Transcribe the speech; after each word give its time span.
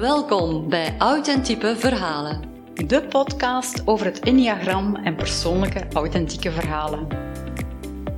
Welkom 0.00 0.68
bij 0.68 0.94
Authentieke 0.98 1.76
Verhalen. 1.76 2.42
De 2.86 3.02
podcast 3.02 3.82
over 3.84 4.06
het 4.06 4.20
Enneagram 4.20 4.96
en 4.96 5.14
persoonlijke 5.14 5.86
authentieke 5.92 6.50
verhalen. 6.50 7.06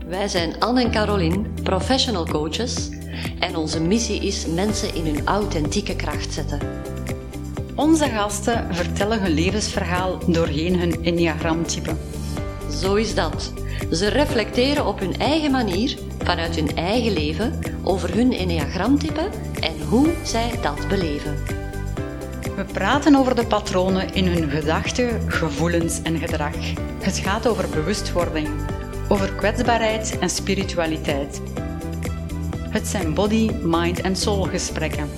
Wij 0.06 0.28
zijn 0.28 0.60
Anne 0.60 0.82
en 0.82 0.90
Caroline, 0.90 1.42
professional 1.62 2.26
coaches, 2.26 2.88
en 3.38 3.56
onze 3.56 3.80
missie 3.80 4.26
is 4.26 4.46
mensen 4.46 4.94
in 4.94 5.04
hun 5.04 5.26
authentieke 5.26 5.96
kracht 5.96 6.32
zetten. 6.32 6.60
Onze 7.74 8.04
gasten 8.04 8.74
vertellen 8.74 9.20
hun 9.22 9.32
levensverhaal 9.34 10.18
doorheen 10.26 10.78
hun 10.78 11.04
Enneagramtype. 11.04 11.96
Zo 12.70 12.94
is 12.94 13.14
dat. 13.14 13.52
Ze 13.90 14.08
reflecteren 14.08 14.86
op 14.86 14.98
hun 14.98 15.18
eigen 15.18 15.50
manier, 15.50 15.98
vanuit 16.18 16.56
hun 16.56 16.76
eigen 16.76 17.12
leven, 17.12 17.58
over 17.82 18.14
hun 18.14 18.32
Enneagramtype 18.32 19.28
en 19.60 19.82
hoe 19.88 20.08
zij 20.22 20.50
dat 20.62 20.88
beleven. 20.88 21.59
We 22.60 22.66
praten 22.66 23.14
over 23.14 23.34
de 23.34 23.46
patronen 23.46 24.14
in 24.14 24.26
hun 24.26 24.50
gedachten, 24.50 25.30
gevoelens 25.32 26.02
en 26.02 26.18
gedrag. 26.18 26.54
Het 27.02 27.18
gaat 27.18 27.46
over 27.46 27.68
bewustwording, 27.68 28.48
over 29.08 29.34
kwetsbaarheid 29.34 30.18
en 30.18 30.30
spiritualiteit. 30.30 31.40
Het 32.70 32.86
zijn 32.86 33.14
body, 33.14 33.50
mind 33.52 34.00
en 34.00 34.16
soul 34.16 34.42
gesprekken. 34.42 35.08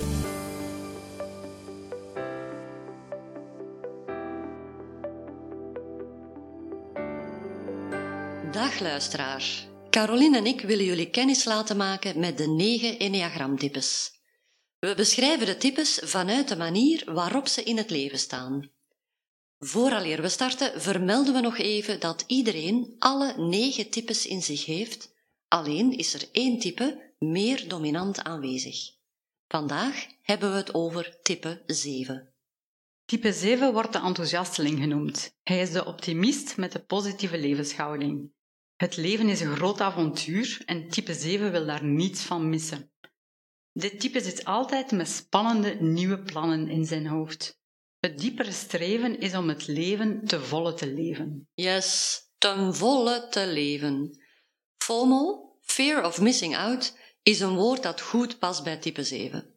Dag 8.51 8.79
luisteraar. 8.79 9.43
Caroline 9.89 10.37
en 10.37 10.45
ik 10.45 10.61
willen 10.61 10.85
jullie 10.85 11.09
kennis 11.09 11.45
laten 11.45 11.77
maken 11.77 12.19
met 12.19 12.37
de 12.37 12.47
negen 12.47 12.99
Enneagramtypes. 12.99 14.11
We 14.83 14.95
beschrijven 14.95 15.45
de 15.45 15.57
types 15.57 15.99
vanuit 16.03 16.47
de 16.47 16.55
manier 16.55 17.13
waarop 17.13 17.47
ze 17.47 17.63
in 17.63 17.77
het 17.77 17.89
leven 17.89 18.19
staan. 18.19 18.69
Vooraleer 19.59 20.21
we 20.21 20.29
starten, 20.29 20.81
vermelden 20.81 21.33
we 21.33 21.39
nog 21.39 21.57
even 21.57 21.99
dat 21.99 22.23
iedereen 22.27 22.95
alle 22.99 23.37
negen 23.37 23.89
types 23.89 24.25
in 24.25 24.41
zich 24.41 24.65
heeft, 24.65 25.13
alleen 25.47 25.97
is 25.97 26.13
er 26.13 26.29
één 26.31 26.59
type 26.59 27.13
meer 27.19 27.67
dominant 27.67 28.23
aanwezig. 28.23 28.77
Vandaag 29.47 30.05
hebben 30.21 30.51
we 30.51 30.57
het 30.57 30.73
over 30.73 31.17
type 31.21 31.63
7. 31.65 32.33
Type 33.05 33.33
7 33.33 33.73
wordt 33.73 33.93
de 33.93 33.99
enthousiasteling 33.99 34.79
genoemd. 34.79 35.35
Hij 35.43 35.61
is 35.61 35.71
de 35.71 35.85
optimist 35.85 36.57
met 36.57 36.71
de 36.71 36.79
positieve 36.79 37.37
levenshouding. 37.37 38.31
Het 38.75 38.97
leven 38.97 39.29
is 39.29 39.41
een 39.41 39.55
groot 39.55 39.81
avontuur 39.81 40.61
en 40.65 40.89
type 40.89 41.13
7 41.13 41.51
wil 41.51 41.65
daar 41.65 41.83
niets 41.83 42.21
van 42.21 42.49
missen. 42.49 42.92
Dit 43.73 43.99
type 43.99 44.21
zit 44.21 44.45
altijd 44.45 44.91
met 44.91 45.09
spannende 45.09 45.75
nieuwe 45.79 46.19
plannen 46.19 46.69
in 46.69 46.85
zijn 46.85 47.07
hoofd. 47.07 47.61
Het 47.99 48.19
diepere 48.19 48.51
streven 48.51 49.19
is 49.19 49.35
om 49.35 49.49
het 49.49 49.67
leven 49.67 50.25
te 50.25 50.41
volle 50.41 50.73
te 50.73 50.93
leven. 50.93 51.49
Yes, 51.53 52.19
ten 52.37 52.75
volle 52.75 53.27
te 53.29 53.47
leven. 53.47 54.23
FOMO, 54.77 55.55
fear 55.61 56.05
of 56.05 56.21
missing 56.21 56.55
out, 56.55 56.97
is 57.23 57.39
een 57.39 57.55
woord 57.55 57.83
dat 57.83 58.01
goed 58.01 58.39
past 58.39 58.63
bij 58.63 58.77
type 58.77 59.03
7. 59.03 59.55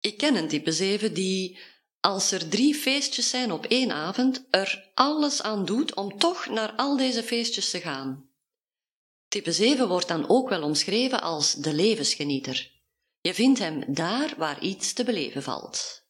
Ik 0.00 0.16
ken 0.16 0.36
een 0.36 0.48
type 0.48 0.72
7 0.72 1.14
die, 1.14 1.58
als 2.00 2.30
er 2.30 2.48
drie 2.48 2.74
feestjes 2.74 3.30
zijn 3.30 3.52
op 3.52 3.66
één 3.66 3.92
avond, 3.92 4.46
er 4.50 4.90
alles 4.94 5.42
aan 5.42 5.64
doet 5.64 5.94
om 5.94 6.18
toch 6.18 6.46
naar 6.48 6.72
al 6.72 6.96
deze 6.96 7.22
feestjes 7.22 7.70
te 7.70 7.80
gaan. 7.80 8.28
Type 9.28 9.52
7 9.52 9.88
wordt 9.88 10.08
dan 10.08 10.28
ook 10.28 10.48
wel 10.48 10.62
omschreven 10.62 11.20
als 11.20 11.54
de 11.54 11.74
levensgenieter. 11.74 12.79
Je 13.20 13.34
vindt 13.34 13.58
hem 13.58 13.94
daar 13.94 14.34
waar 14.36 14.60
iets 14.60 14.92
te 14.92 15.04
beleven 15.04 15.42
valt. 15.42 16.06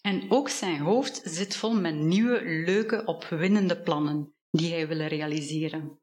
En 0.00 0.30
ook 0.30 0.48
zijn 0.48 0.80
hoofd 0.80 1.20
zit 1.24 1.56
vol 1.56 1.74
met 1.74 1.94
nieuwe, 1.94 2.42
leuke, 2.44 3.04
opwindende 3.04 3.82
plannen 3.82 4.34
die 4.50 4.72
hij 4.72 4.88
wil 4.88 5.06
realiseren. 5.06 6.00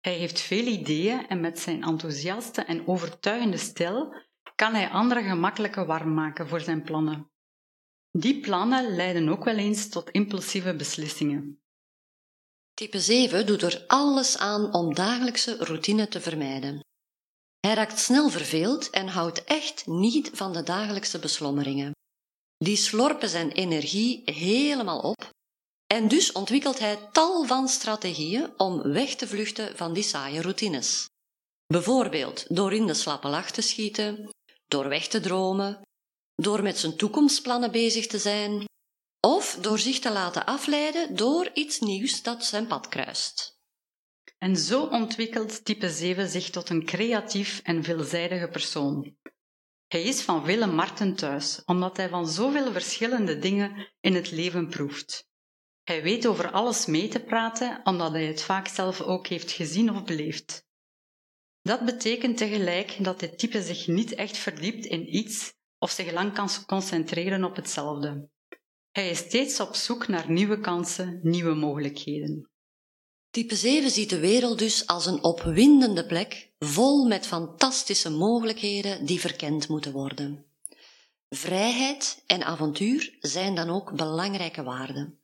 Hij 0.00 0.14
heeft 0.14 0.40
veel 0.40 0.66
ideeën 0.66 1.28
en 1.28 1.40
met 1.40 1.58
zijn 1.58 1.82
enthousiaste 1.82 2.62
en 2.62 2.86
overtuigende 2.86 3.56
stijl 3.56 4.14
kan 4.54 4.74
hij 4.74 4.88
anderen 4.88 5.24
gemakkelijker 5.24 5.86
warm 5.86 6.14
maken 6.14 6.48
voor 6.48 6.60
zijn 6.60 6.82
plannen. 6.82 7.30
Die 8.10 8.40
plannen 8.40 8.94
leiden 8.94 9.28
ook 9.28 9.44
wel 9.44 9.56
eens 9.56 9.88
tot 9.88 10.10
impulsieve 10.10 10.76
beslissingen. 10.76 11.60
Type 12.74 13.00
7 13.00 13.46
doet 13.46 13.62
er 13.62 13.84
alles 13.86 14.38
aan 14.38 14.74
om 14.74 14.94
dagelijkse 14.94 15.56
routine 15.56 16.08
te 16.08 16.20
vermijden. 16.20 16.80
Hij 17.60 17.74
raakt 17.74 17.98
snel 17.98 18.28
verveeld 18.28 18.90
en 18.90 19.08
houdt 19.08 19.44
echt 19.44 19.86
niet 19.86 20.30
van 20.32 20.52
de 20.52 20.62
dagelijkse 20.62 21.18
beslommeringen. 21.18 21.94
Die 22.58 22.76
slorpen 22.76 23.28
zijn 23.28 23.50
energie 23.50 24.22
helemaal 24.24 25.00
op 25.00 25.30
en 25.86 26.08
dus 26.08 26.32
ontwikkelt 26.32 26.78
hij 26.78 26.98
tal 27.12 27.44
van 27.44 27.68
strategieën 27.68 28.52
om 28.56 28.82
weg 28.82 29.14
te 29.14 29.26
vluchten 29.26 29.76
van 29.76 29.92
die 29.92 30.02
saaie 30.02 30.42
routines. 30.42 31.06
Bijvoorbeeld 31.66 32.54
door 32.54 32.72
in 32.72 32.86
de 32.86 32.94
slappe 32.94 33.28
lach 33.28 33.50
te 33.50 33.60
schieten, 33.60 34.28
door 34.66 34.88
weg 34.88 35.08
te 35.08 35.20
dromen, 35.20 35.80
door 36.34 36.62
met 36.62 36.78
zijn 36.78 36.96
toekomstplannen 36.96 37.70
bezig 37.70 38.06
te 38.06 38.18
zijn, 38.18 38.64
of 39.26 39.58
door 39.60 39.78
zich 39.78 39.98
te 39.98 40.12
laten 40.12 40.46
afleiden 40.46 41.16
door 41.16 41.50
iets 41.54 41.80
nieuws 41.80 42.22
dat 42.22 42.44
zijn 42.44 42.66
pad 42.66 42.88
kruist. 42.88 43.55
En 44.38 44.56
zo 44.56 44.84
ontwikkelt 44.84 45.64
type 45.64 45.90
7 45.90 46.28
zich 46.28 46.50
tot 46.50 46.68
een 46.68 46.84
creatief 46.84 47.60
en 47.64 47.84
veelzijdige 47.84 48.48
persoon. 48.48 49.16
Hij 49.86 50.02
is 50.02 50.22
van 50.22 50.44
vele 50.44 50.66
markten 50.66 51.14
thuis, 51.14 51.62
omdat 51.64 51.96
hij 51.96 52.08
van 52.08 52.28
zoveel 52.28 52.72
verschillende 52.72 53.38
dingen 53.38 53.92
in 54.00 54.14
het 54.14 54.30
leven 54.30 54.68
proeft. 54.68 55.28
Hij 55.82 56.02
weet 56.02 56.26
over 56.26 56.50
alles 56.50 56.86
mee 56.86 57.08
te 57.08 57.20
praten, 57.20 57.80
omdat 57.84 58.12
hij 58.12 58.24
het 58.26 58.42
vaak 58.42 58.68
zelf 58.68 59.00
ook 59.00 59.26
heeft 59.26 59.50
gezien 59.50 59.90
of 59.90 60.04
beleefd. 60.04 60.64
Dat 61.62 61.84
betekent 61.84 62.36
tegelijk 62.36 63.04
dat 63.04 63.20
dit 63.20 63.38
type 63.38 63.62
zich 63.62 63.86
niet 63.86 64.14
echt 64.14 64.36
verdiept 64.36 64.84
in 64.84 65.16
iets 65.16 65.54
of 65.78 65.90
zich 65.90 66.12
lang 66.12 66.32
kan 66.32 66.48
concentreren 66.66 67.44
op 67.44 67.56
hetzelfde. 67.56 68.28
Hij 68.90 69.10
is 69.10 69.18
steeds 69.18 69.60
op 69.60 69.74
zoek 69.74 70.08
naar 70.08 70.30
nieuwe 70.30 70.60
kansen, 70.60 71.20
nieuwe 71.22 71.54
mogelijkheden. 71.54 72.50
Type 73.36 73.56
7 73.56 73.90
ziet 73.90 74.10
de 74.10 74.18
wereld 74.18 74.58
dus 74.58 74.86
als 74.86 75.06
een 75.06 75.22
opwindende 75.22 76.06
plek, 76.06 76.50
vol 76.58 77.06
met 77.06 77.26
fantastische 77.26 78.10
mogelijkheden 78.10 79.06
die 79.06 79.20
verkend 79.20 79.68
moeten 79.68 79.92
worden. 79.92 80.46
Vrijheid 81.28 82.22
en 82.26 82.44
avontuur 82.44 83.16
zijn 83.20 83.54
dan 83.54 83.70
ook 83.70 83.96
belangrijke 83.96 84.62
waarden. 84.62 85.20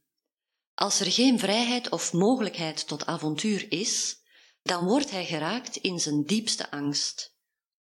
Als 0.74 1.00
er 1.00 1.12
geen 1.12 1.38
vrijheid 1.38 1.88
of 1.88 2.12
mogelijkheid 2.12 2.86
tot 2.86 3.06
avontuur 3.06 3.72
is, 3.72 4.16
dan 4.62 4.84
wordt 4.84 5.10
hij 5.10 5.24
geraakt 5.24 5.76
in 5.76 6.00
zijn 6.00 6.24
diepste 6.24 6.70
angst, 6.70 7.36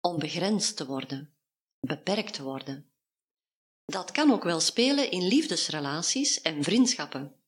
onbegrensd 0.00 0.76
te 0.76 0.86
worden, 0.86 1.34
beperkt 1.80 2.34
te 2.34 2.42
worden. 2.42 2.92
Dat 3.84 4.10
kan 4.10 4.32
ook 4.32 4.44
wel 4.44 4.60
spelen 4.60 5.10
in 5.10 5.26
liefdesrelaties 5.26 6.40
en 6.40 6.62
vriendschappen. 6.62 7.41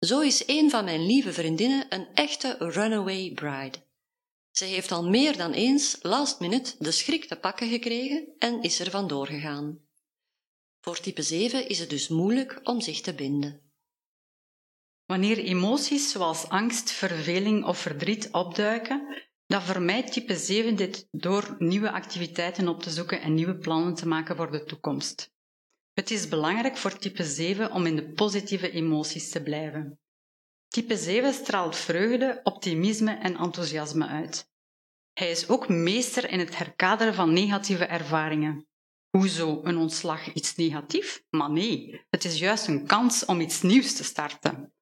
Zo 0.00 0.20
is 0.20 0.42
een 0.46 0.70
van 0.70 0.84
mijn 0.84 1.06
lieve 1.06 1.32
vriendinnen 1.32 1.86
een 1.88 2.06
echte 2.14 2.56
runaway 2.58 3.32
bride. 3.34 3.86
Ze 4.50 4.64
heeft 4.64 4.92
al 4.92 5.08
meer 5.08 5.36
dan 5.36 5.52
eens 5.52 5.96
last 6.02 6.40
minute 6.40 6.74
de 6.78 6.90
schrik 6.90 7.24
te 7.24 7.36
pakken 7.36 7.68
gekregen 7.68 8.28
en 8.38 8.62
is 8.62 8.80
er 8.80 8.90
vandoor 8.90 9.26
gegaan. 9.26 9.80
Voor 10.80 11.00
type 11.00 11.22
7 11.22 11.68
is 11.68 11.78
het 11.78 11.90
dus 11.90 12.08
moeilijk 12.08 12.60
om 12.62 12.80
zich 12.80 13.00
te 13.00 13.14
binden. 13.14 13.60
Wanneer 15.06 15.38
emoties 15.38 16.10
zoals 16.10 16.48
angst, 16.48 16.90
verveling 16.90 17.64
of 17.64 17.78
verdriet 17.78 18.28
opduiken, 18.32 19.26
dan 19.46 19.62
vermijdt 19.62 20.12
type 20.12 20.36
7 20.36 20.76
dit 20.76 21.08
door 21.10 21.56
nieuwe 21.58 21.90
activiteiten 21.90 22.68
op 22.68 22.82
te 22.82 22.90
zoeken 22.90 23.20
en 23.20 23.34
nieuwe 23.34 23.58
plannen 23.58 23.94
te 23.94 24.08
maken 24.08 24.36
voor 24.36 24.50
de 24.50 24.64
toekomst. 24.64 25.36
Het 25.98 26.10
is 26.10 26.28
belangrijk 26.28 26.76
voor 26.76 26.98
type 26.98 27.24
7 27.24 27.72
om 27.72 27.86
in 27.86 27.96
de 27.96 28.12
positieve 28.12 28.70
emoties 28.70 29.30
te 29.30 29.42
blijven. 29.42 30.00
Type 30.68 30.96
7 30.96 31.32
straalt 31.32 31.76
vreugde, 31.76 32.40
optimisme 32.42 33.12
en 33.12 33.36
enthousiasme 33.36 34.06
uit. 34.06 34.50
Hij 35.12 35.30
is 35.30 35.48
ook 35.48 35.68
meester 35.68 36.30
in 36.30 36.38
het 36.38 36.58
herkaderen 36.58 37.14
van 37.14 37.32
negatieve 37.32 37.84
ervaringen. 37.84 38.66
Hoezo 39.10 39.60
een 39.62 39.76
ontslag 39.76 40.32
iets 40.32 40.54
negatief? 40.54 41.22
Maar 41.30 41.50
nee, 41.50 42.04
het 42.10 42.24
is 42.24 42.38
juist 42.38 42.66
een 42.66 42.86
kans 42.86 43.24
om 43.24 43.40
iets 43.40 43.62
nieuws 43.62 43.94
te 43.96 44.04
starten. 44.04 44.72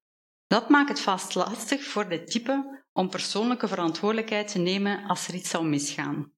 Dat 0.47 0.69
maakt 0.69 0.89
het 0.89 1.01
vast 1.01 1.35
lastig 1.35 1.85
voor 1.85 2.09
dit 2.09 2.31
type 2.31 2.85
om 2.93 3.11
persoonlijke 3.11 3.69
verantwoordelijkheid 3.69 4.49
te 4.49 4.59
nemen 4.59 5.05
als 5.05 5.29
er 5.29 5.35
iets 5.35 5.51
zou 5.51 5.67
misgaan. 5.67 6.36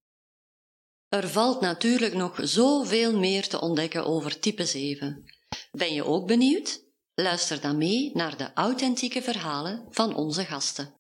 Er 1.09 1.29
valt 1.29 1.61
natuurlijk 1.61 2.15
nog 2.15 2.41
zoveel 2.43 3.19
meer 3.19 3.49
te 3.49 3.61
ontdekken 3.61 4.07
over 4.07 4.41
type 4.41 4.65
7. 4.65 5.25
Ben 5.71 5.95
je 5.95 6.05
ook 6.05 6.27
benieuwd? 6.27 6.85
Luister 7.15 7.61
dan 7.61 7.79
mee 7.79 8.11
naar 8.15 8.37
de 8.37 8.53
authentieke 8.55 9.23
verhalen 9.23 9.87
van 9.91 10.15
onze 10.15 10.45
gasten. 10.45 10.95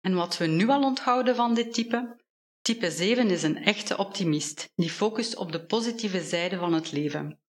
En 0.00 0.14
wat 0.14 0.36
we 0.36 0.46
nu 0.46 0.68
al 0.68 0.82
onthouden 0.82 1.36
van 1.36 1.54
dit 1.54 1.72
type? 1.72 2.24
Type 2.60 2.90
7 2.90 3.30
is 3.30 3.42
een 3.42 3.56
echte 3.56 3.96
optimist 3.96 4.68
die 4.74 4.90
focust 4.90 5.36
op 5.36 5.52
de 5.52 5.66
positieve 5.66 6.22
zijde 6.22 6.58
van 6.58 6.72
het 6.72 6.92
leven. 6.92 7.40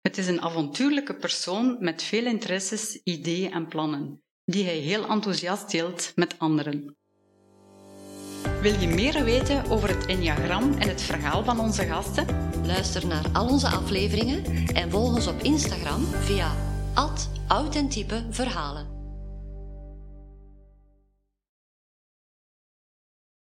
Het 0.00 0.18
is 0.18 0.26
een 0.26 0.40
avontuurlijke 0.40 1.16
persoon 1.16 1.76
met 1.80 2.02
veel 2.02 2.24
interesses, 2.24 3.00
ideeën 3.02 3.52
en 3.52 3.68
plannen, 3.68 4.22
die 4.44 4.64
hij 4.64 4.78
heel 4.78 5.08
enthousiast 5.08 5.70
deelt 5.70 6.12
met 6.14 6.38
anderen. 6.38 6.96
Wil 8.64 8.80
je 8.80 8.88
meer 8.88 9.24
weten 9.24 9.70
over 9.70 9.88
het 9.88 10.06
Enneagram 10.06 10.72
en 10.78 10.88
het 10.88 11.02
verhaal 11.02 11.44
van 11.44 11.60
onze 11.60 11.84
gasten? 11.84 12.26
Luister 12.66 13.06
naar 13.06 13.24
al 13.32 13.48
onze 13.48 13.68
afleveringen 13.68 14.44
en 14.74 14.90
volg 14.90 15.14
ons 15.14 15.26
op 15.26 15.42
Instagram 15.42 16.04
via 16.04 16.52
authentiepe 17.46 18.22
verhalen. 18.30 18.93